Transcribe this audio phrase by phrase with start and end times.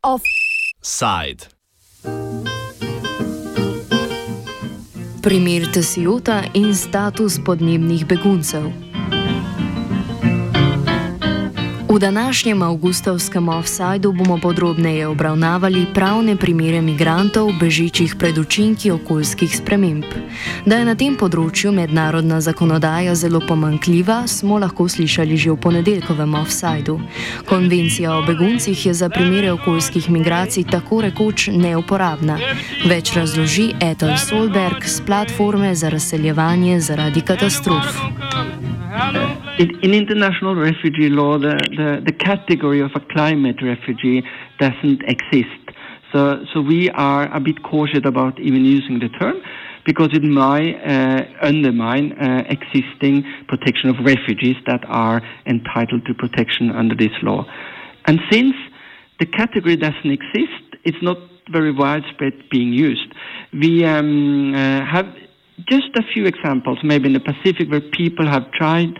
[0.00, 1.48] Offside.
[5.20, 8.72] Primer Tesiota in status podnebnih beguncev.
[11.96, 20.04] V današnjem avgustovskem offsajdu bomo podrobneje obravnavali pravne primere migrantov, bežičih pred učinki okoljskih sprememb.
[20.66, 26.34] Da je na tem področju mednarodna zakonodaja zelo pomankljiva, smo lahko slišali že v ponedeljkovem
[26.34, 26.98] offsajdu.
[27.48, 32.36] Konvencija o beguncih je za primere okoljskih migracij tako rekoč neuporabna.
[32.84, 37.88] Več razloži Ethel Solberg z platforme za razseljevanje zaradi katastrof.
[39.58, 44.22] In, in international refugee law, the, the, the, category of a climate refugee
[44.60, 45.64] doesn't exist.
[46.12, 49.40] So, so we are a bit cautious about even using the term
[49.86, 56.70] because it might uh, undermine uh, existing protection of refugees that are entitled to protection
[56.70, 57.46] under this law.
[58.04, 58.54] And since
[59.20, 61.16] the category doesn't exist, it's not
[61.50, 63.10] very widespread being used.
[63.54, 65.06] We um, uh, have
[65.66, 68.92] just a few examples, maybe in the Pacific, where people have tried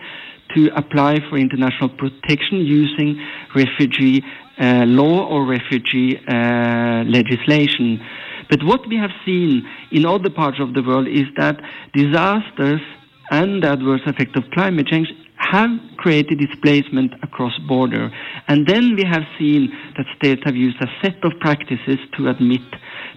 [0.57, 3.21] to apply for international protection using
[3.55, 4.23] refugee
[4.59, 8.01] uh, law or refugee uh, legislation.
[8.49, 11.61] But what we have seen in other parts of the world is that
[11.93, 12.81] disasters
[13.29, 18.11] and the adverse effect of climate change have created displacement across border.
[18.47, 22.61] And then we have seen that states have used a set of practices to admit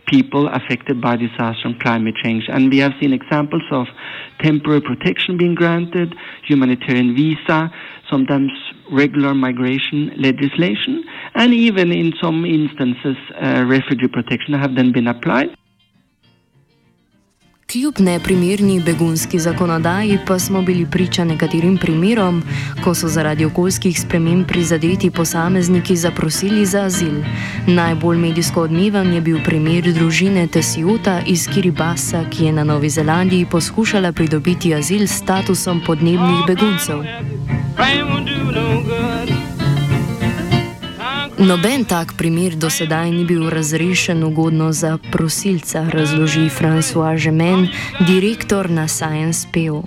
[0.06, 2.44] people affected by disaster and climate change.
[2.48, 3.86] And we have seen examples of
[4.40, 6.14] temporary protection being granted,
[6.46, 7.70] humanitarian visa,
[8.10, 8.50] sometimes
[8.90, 15.48] regular migration legislation, and even in some instances, uh, refugee protection have then been applied.
[17.72, 22.42] Kljub neprimerni begunski zakonodaji pa smo bili priča nekaterim primerom,
[22.84, 27.22] ko so zaradi okoljskih sprememb prizadeti posamezniki zaprosili za azil.
[27.66, 33.46] Najbolj medijsko odmeven je bil primer družine Tesiota iz Kiribasa, ki je na Novi Zelandiji
[33.50, 37.04] poskušala pridobiti azil s statusom podnebnih beguncev.
[41.40, 47.64] Noben tak primer do sedaj ni bil razrešen ugodno za prosilca, razloži François Gemen,
[48.04, 49.80] direktor na Science PO.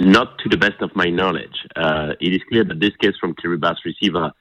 [0.00, 1.68] Not to the best of my knowledge.
[1.76, 4.32] Uh, it is clear that this case from Kiribati received a,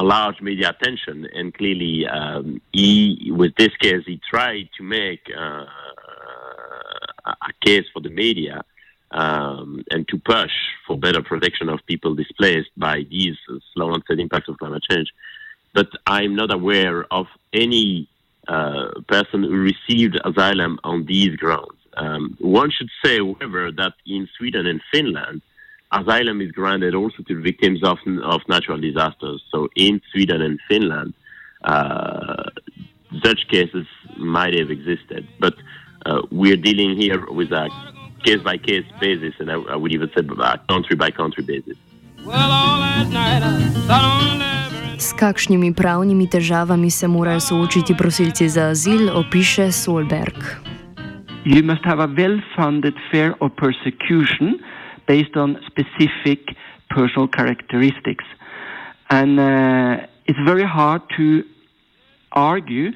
[0.00, 5.20] a large media attention, and clearly, um, he, with this case, he tried to make
[5.36, 5.68] uh,
[7.28, 8.64] a case for the media
[9.10, 10.52] um, and to push
[10.86, 13.36] for better protection of people displaced by these
[13.72, 15.12] slow onset impacts of climate change.
[15.74, 18.08] But I'm not aware of any
[18.48, 21.78] uh, person who received asylum on these grounds.
[21.96, 25.42] Um, one should say, however, that in Sweden and Finland,
[25.92, 29.42] asylum is granted also to victims of, of natural disasters.
[29.50, 31.14] So in Sweden and Finland,
[31.64, 32.44] uh,
[33.24, 33.86] such cases
[34.16, 35.26] might have existed.
[35.40, 35.54] But
[36.04, 37.68] uh, we're dealing here with a
[38.26, 40.22] case by case basis, and I, I would even say
[40.68, 41.76] country by country basis.
[44.98, 50.34] S kakšnimi pravnimi težavami se morajo soočiti prosilci za azil, opiše Solberg.
[51.44, 54.58] You must have a well-founded fear of persecution
[55.06, 56.40] based on specific
[56.90, 58.24] personal characteristics.
[59.10, 61.44] And uh, it's very hard to
[62.32, 62.90] argue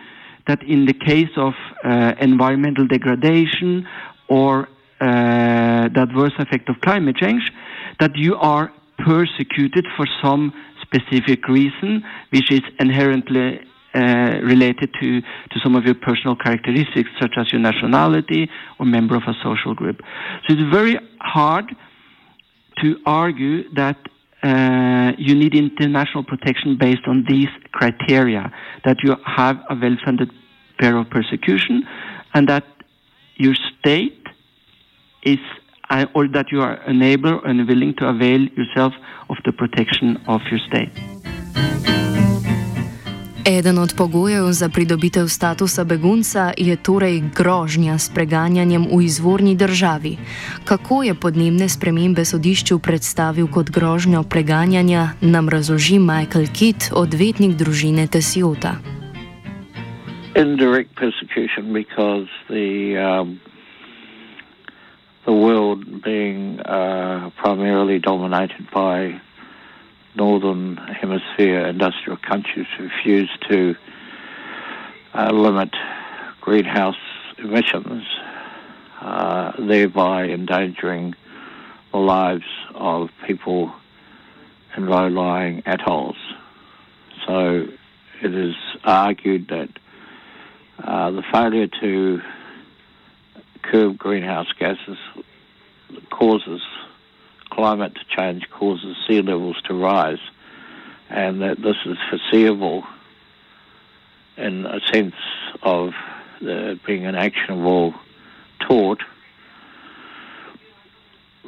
[0.48, 1.54] that in the case of
[1.84, 3.86] uh, environmental degradation
[4.26, 4.66] or
[5.00, 7.50] uh, the adverse effect of climate change,
[7.98, 10.52] that you are persecuted for some
[10.82, 13.60] specific reason, which is inherently
[13.94, 14.00] uh,
[14.42, 19.22] related to, to some of your personal characteristics, such as your nationality or member of
[19.26, 20.00] a social group.
[20.46, 21.64] So it's very hard
[22.82, 23.96] to argue that
[24.42, 28.52] uh, you need international protection based on these criteria,
[28.84, 30.30] that you have a well-funded
[30.78, 31.82] fear of persecution,
[32.32, 32.64] and that
[33.36, 34.19] your state
[35.22, 35.38] is
[35.90, 38.92] uh, or that you are unable and willing to avail yourself
[39.28, 40.92] of the protection of your state.
[43.46, 50.16] Eden od pogojev za pridobitev statusa begunca je torej grožnja s preganjanjem v izvorni državi.
[50.64, 58.06] Kako je podnebne spremembe sodišču predstavil kot grožnjo preganjanja, nam razloži Michael Kitt, odvetnik družine
[58.06, 58.74] Tesiota.
[60.36, 63.40] Indirect persecution because the um,
[66.02, 69.20] being uh, primarily dominated by
[70.14, 73.74] northern hemisphere industrial countries refuse to
[75.14, 75.70] uh, limit
[76.40, 76.96] greenhouse
[77.38, 78.04] emissions
[79.00, 81.14] uh, thereby endangering
[81.92, 82.44] the lives
[82.74, 83.72] of people
[84.76, 86.16] in low-lying atolls.
[87.26, 87.66] So
[88.22, 88.54] it is
[88.84, 89.70] argued that
[90.82, 92.20] uh, the failure to
[93.62, 94.98] curb greenhouse gases
[96.20, 96.60] causes
[97.48, 100.20] climate change, causes sea levels to rise,
[101.08, 102.84] and that this is foreseeable
[104.36, 105.14] in a sense
[105.62, 105.92] of
[106.46, 107.94] uh, being an actionable
[108.60, 109.00] tort.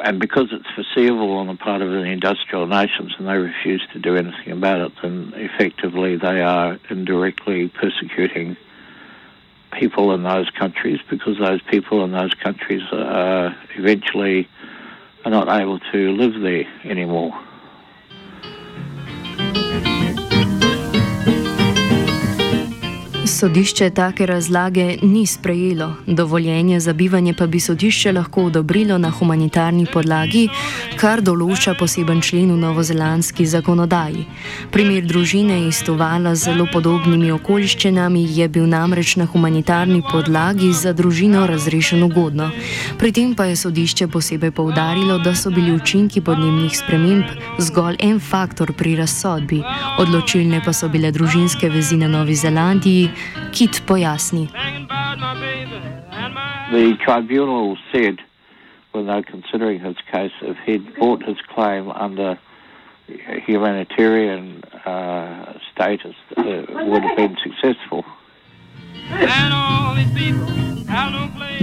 [0.02, 3.98] And because it's foreseeable on the part of the industrial nations and they refuse to
[3.98, 8.56] do anything about it, then effectively they are indirectly persecuting
[9.82, 14.48] people in those countries because those people in those countries are eventually
[15.24, 17.36] are not able to live there anymore.
[23.42, 29.86] Sodišče take razlage ni sprejelo, dovoljenje za bivanje pa bi sodišče lahko odobrilo na humanitarni
[29.92, 30.44] podlagi,
[31.00, 34.22] kar določa poseben člen v novozelandski zakonodaji.
[34.70, 40.92] Primer družine iz Tovala z zelo podobnimi okoliščinami je bil namreč na humanitarni podlagi za
[40.92, 42.52] družino razrešen ugodno.
[43.02, 48.22] Pri tem pa je sodišče posebej poudarilo, da so bili učinki podnebnih sprememb zgolj en
[48.22, 49.64] faktor pri razsodbi,
[49.98, 53.10] odločilne pa so bile družinske vezi na Novi Zelandiji.
[53.52, 54.48] Kit pojasni.
[56.72, 58.16] The tribunal said,
[58.92, 62.38] when they were considering his case, if he'd brought his claim under
[63.46, 68.04] humanitarian uh, status, it would have been successful.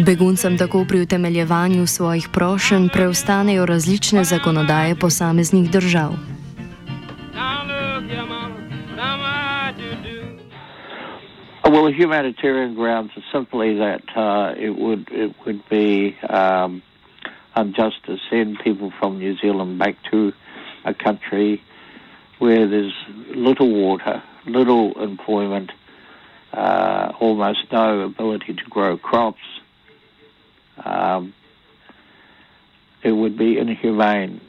[0.06, 6.39] Beguncem tako pri utemeljevanju svojih prošenj preostanejo različne zakonodaje posameznih držav.
[12.00, 16.82] Humanitarian grounds are simply that uh, it would it would be um,
[17.56, 20.32] unjust to send people from New Zealand back to
[20.86, 21.62] a country
[22.38, 22.94] where there's
[23.36, 25.74] little water, little employment,
[26.54, 29.44] uh, almost no ability to grow crops.
[30.86, 31.34] Um,
[33.04, 34.40] it would be inhumane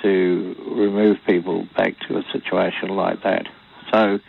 [0.00, 3.46] to remove people back to a situation like that.
[3.92, 4.20] So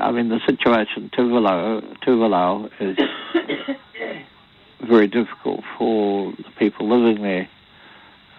[0.00, 2.96] I mean, the situation Tuvalu, Tuvalu is
[4.88, 7.48] very difficult for the people living there,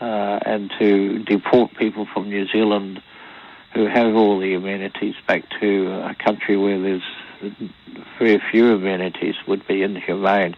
[0.02, 3.02] uh, and to deport people from New Zealand
[3.74, 7.02] who have all the amenities back to a country where there's
[8.20, 10.56] very few amenities would be inhumane.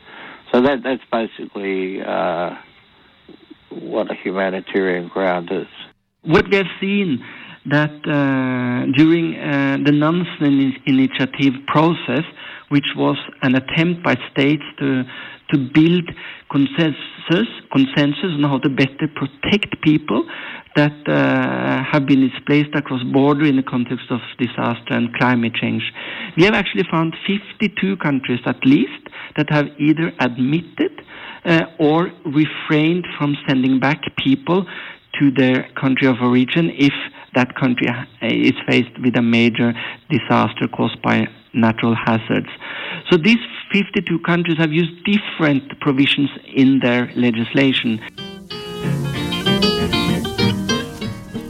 [0.51, 2.55] So that that's basically uh,
[3.69, 5.67] what a humanitarian ground is.
[6.23, 7.25] What we have seen
[7.69, 12.23] that uh, during uh, the Nansen initiative process,
[12.69, 15.03] which was an attempt by states to
[15.51, 16.09] to build
[16.49, 20.25] consensus consensus on how to better protect people
[20.75, 25.83] that uh, have been displaced across border in the context of disaster and climate change.
[26.35, 29.07] We have actually found 52 countries at least
[29.37, 30.91] that have either admitted
[31.45, 34.65] uh, or refrained from sending back people
[35.19, 36.93] to their country of origin if
[37.35, 37.87] that country
[38.21, 39.73] is faced with a major
[40.09, 42.49] disaster caused by natural hazards.
[43.09, 43.39] So these
[43.71, 47.99] 52 countries have used different provisions in their legislation.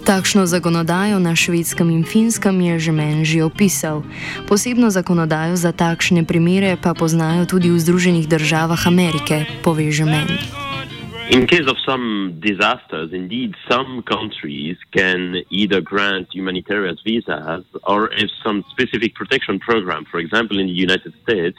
[0.06, 4.06] Takšno zakonodajo na švedskem in finskem je že meni že opisal.
[4.46, 10.38] Posebno zakonodajo za takšne primere pa poznajo tudi v Združenih državah Amerike, pove že meni.
[11.30, 18.30] In case of some disasters, indeed, some countries can either grant humanitarian visas or have
[18.44, 20.06] some specific protection program.
[20.06, 21.58] For example, in the United States,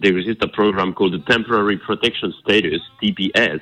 [0.00, 3.60] there exists a program called the Temporary Protection Status, TPS,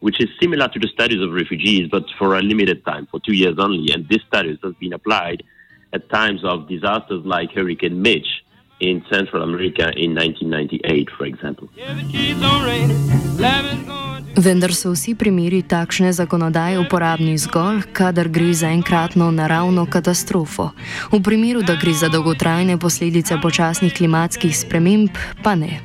[0.00, 3.34] which is similar to the status of refugees, but for a limited time, for two
[3.34, 3.92] years only.
[3.92, 5.42] And this status has been applied
[5.92, 8.44] at times of disasters like Hurricane Mitch
[8.78, 11.68] in Central America in 1998, for example.
[14.36, 20.70] Vendar so vsi primeri takšne zakonodaje uporabni zgolj, kadar gre za enkratno naravno katastrofo.
[21.12, 25.12] V primeru, da gre za dolgotrajne posledice počasnih klimatskih sprememb,
[25.44, 25.84] pa ne.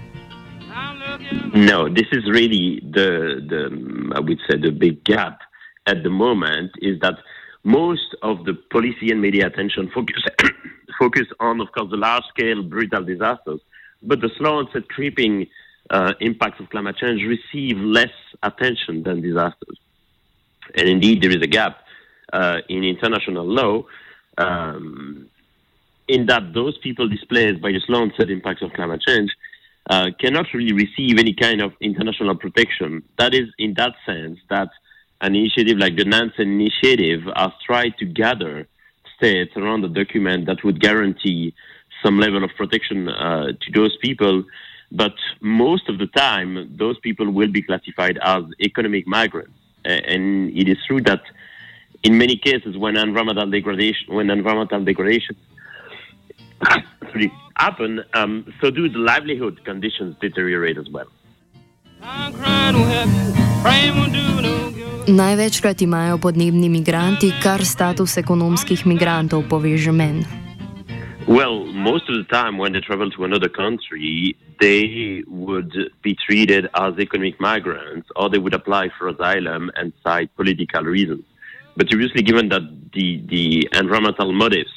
[1.51, 3.67] No, this is really the, the,
[4.15, 5.43] I would say, the big gap
[5.85, 7.19] at the moment is that
[7.63, 10.23] most of the policy and media attention focus,
[10.99, 13.59] focus on, of course, the large scale brutal disasters,
[14.01, 15.47] but the slow onset creeping
[15.89, 18.11] uh, impacts of climate change receive less
[18.43, 19.79] attention than disasters.
[20.75, 21.79] And indeed, there is a gap
[22.33, 23.83] uh, in international law
[24.37, 25.29] um,
[26.07, 29.31] in that those people displaced by the slow onset impacts of climate change
[29.89, 33.03] uh, cannot really receive any kind of international protection.
[33.17, 34.69] That is, in that sense, that
[35.21, 38.67] an initiative like the Nansen Initiative has tried to gather
[39.15, 41.53] states around a document that would guarantee
[42.03, 44.43] some level of protection uh, to those people.
[44.91, 49.57] But most of the time, those people will be classified as economic migrants.
[49.83, 51.21] And it is true that
[52.03, 55.35] in many cases, when environmental degradation, when environmental degradation
[57.55, 61.07] happen, um, so do the livelihood conditions deteriorate as well.
[65.07, 70.27] Največkrat imajo podnebni migranti kar status ekonomskih migrantov, poveže men.
[71.27, 76.67] Well, most of the time when they travel to another country, they would be treated
[76.73, 81.23] as economic migrants or they would apply for asylum and cite political reasons.
[81.75, 84.71] But obviously, given that the, the environmental motives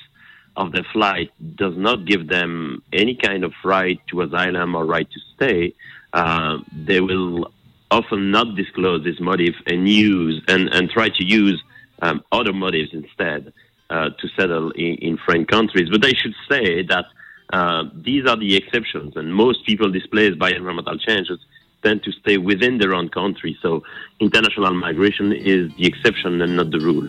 [0.56, 5.08] of the flight does not give them any kind of right to asylum or right
[5.10, 5.74] to stay,
[6.12, 7.52] uh, they will
[7.90, 11.62] often not disclose this motive and use and, and try to use
[12.02, 13.52] um, other motives instead
[13.90, 15.88] uh, to settle in, in, foreign countries.
[15.90, 17.06] But I should say that
[17.52, 21.38] uh, these are the exceptions, and most people displaced by environmental changes
[21.82, 23.56] tend to stay within their own country.
[23.62, 23.82] So
[24.20, 27.08] international migration is the exception and not the rule.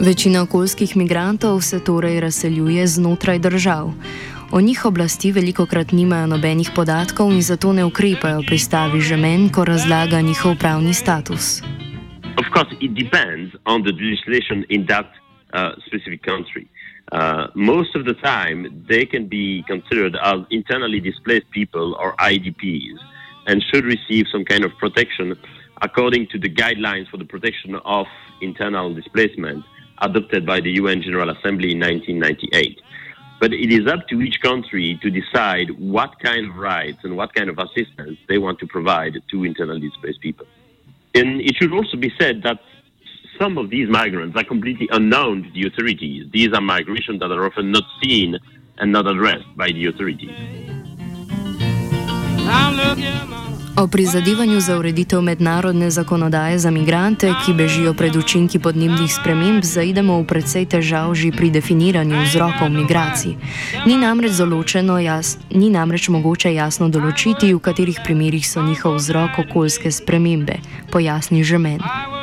[0.00, 3.92] Večina okoljskih migrantov se torej razseljuje znotraj držav.
[4.52, 9.48] O njih oblasti veliko krat nimajo nobenih podatkov in zato ne ukrepajo, pristavi že men,
[9.48, 11.62] ko razlaga njihov pravni status.
[12.38, 16.64] Of course, it depends on the legislation in that uh, specific country.
[16.64, 16.79] Uh,
[17.12, 22.98] Uh, most of the time, they can be considered as internally displaced people or IDPs
[23.46, 25.36] and should receive some kind of protection
[25.82, 28.06] according to the guidelines for the protection of
[28.40, 29.64] internal displacement
[30.02, 32.80] adopted by the UN General Assembly in 1998.
[33.40, 37.34] But it is up to each country to decide what kind of rights and what
[37.34, 40.46] kind of assistance they want to provide to internally displaced people.
[41.14, 42.60] And it should also be said that
[43.40, 46.26] some of these migrants are completely unknown to the authorities.
[46.30, 48.38] These are migrations that are often not seen
[48.78, 50.36] and not addressed by the authorities.
[53.76, 60.20] O prizadevanju za ureditev mednarodne zakonodaje za migrante, ki bežijo pred učinki podnebnih sprememb, zaidemo
[60.20, 63.36] v precej težav že pri definiranju vzrokov migracij.
[63.86, 64.36] Ni namreč,
[65.04, 70.60] jas, ni namreč mogoče jasno določiti, v katerih primerjih so njihov vzrok okoljske spremembe,
[70.92, 72.19] pojasni že meni.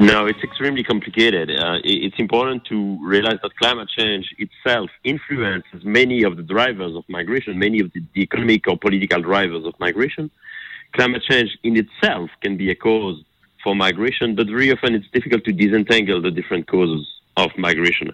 [0.00, 1.50] No, it's extremely complicated.
[1.50, 7.04] Uh, it's important to realize that climate change itself influences many of the drivers of
[7.08, 10.30] migration, many of the, the, economic or political drivers of migration.
[10.92, 13.22] Climate change in itself can be a cause
[13.62, 18.12] for migration, but very often it's difficult to disentangle the different causes of migration.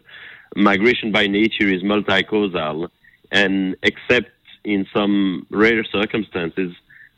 [0.57, 2.89] Migration by nature is multi-causal,
[3.33, 4.31] and except
[4.65, 6.73] in some rare circumstances,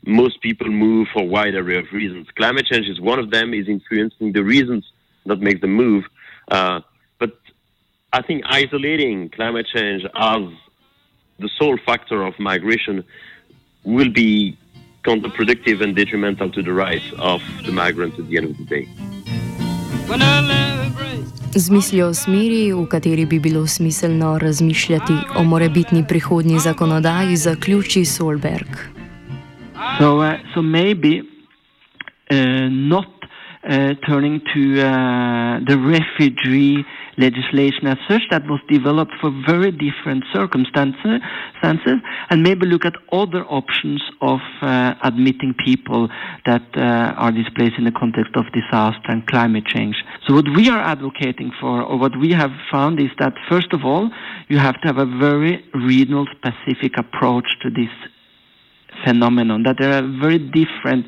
[0.05, 2.27] most people move for a wide array of reasons.
[2.35, 4.85] Climate change is one of them, is influencing the reasons
[5.25, 6.03] that make them move.
[6.49, 6.81] Uh,
[7.19, 7.31] but
[8.11, 10.41] I think isolating climate change as
[11.39, 13.03] the sole factor of migration
[13.83, 14.57] will be
[15.03, 18.87] counterproductive and detrimental to the rights of the migrants at the end of the day.
[21.55, 28.05] Z mislijo o smeri, v kateri bi bilo smiselno razmišljati o morebitni prihodnji zakonodaji, zaključi
[28.05, 28.92] Solberg.
[29.99, 31.21] So, uh, so maybe
[32.29, 32.35] uh,
[32.69, 33.07] not
[33.63, 36.83] uh, turning to the refugee
[37.17, 41.21] legislation as such that was developed for very different circumstances,
[41.61, 46.09] and maybe look at other options of uh, admitting people
[46.45, 49.95] that uh, are displaced in the context of disaster and climate change.
[50.27, 53.85] So what we are advocating for, or what we have found, is that first of
[53.85, 54.09] all,
[54.49, 57.89] you have to have a very regional specific approach to this
[59.05, 61.05] phenomenon, that there are very different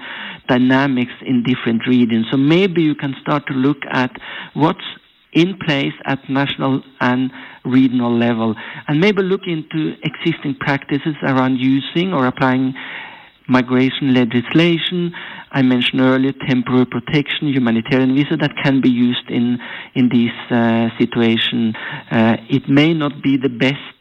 [0.47, 2.25] dynamics in different regions.
[2.31, 4.11] So maybe you can start to look at
[4.53, 4.85] what's
[5.33, 7.31] in place at national and
[7.65, 8.55] regional level,
[8.87, 12.73] and maybe look into existing practices around using or applying
[13.47, 15.13] migration legislation.
[15.51, 19.57] I mentioned earlier temporary protection, humanitarian visa that can be used in
[19.93, 21.73] in this uh, situation.
[22.11, 23.94] Uh, it may not be the best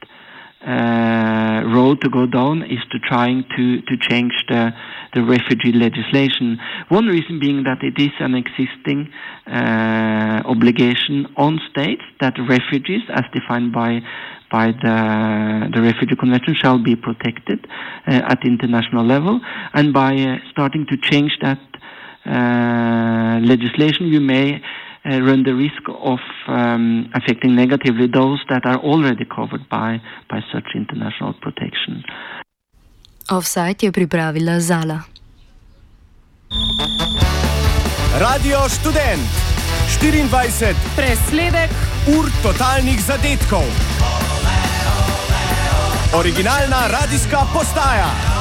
[0.66, 4.70] uh, road to go down is to trying to, to change the,
[5.14, 6.58] the refugee legislation.
[6.88, 9.12] One reason being that it is an existing
[9.46, 14.00] uh, obligation on states that refugees, as defined by
[14.50, 17.66] by the, the Refugee Convention, shall be protected
[18.06, 19.40] uh, at international level,
[19.72, 21.58] and by uh, starting to change that
[22.24, 24.62] uh, legislation, you may
[25.04, 30.40] uh, run the risk of um, affecting negatively those that are already covered by, by
[30.52, 32.04] such international protection.
[33.30, 35.00] Offside je pripravila Zala.
[38.20, 39.28] Radio študent
[40.00, 40.74] 24.
[40.96, 41.70] Presledek
[42.18, 43.66] ur totalnih zadetkov.
[46.14, 48.33] Originalna radijska postaja.